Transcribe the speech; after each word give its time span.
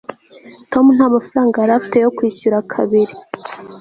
tom 0.71 0.85
nta 0.95 1.07
mafaranga 1.15 1.55
yari 1.57 1.73
afite 1.75 1.97
yo 2.03 2.09
kwishyura 2.17 2.57
kabari 2.71 3.13